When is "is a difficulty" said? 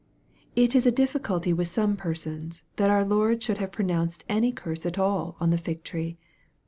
0.73-1.53